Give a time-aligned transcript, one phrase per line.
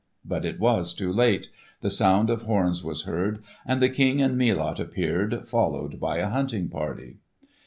[0.25, 1.49] But it was too late;
[1.81, 6.29] the sound of horns was heard, and the King and Melot appeared, followed by a
[6.29, 7.17] hunting party.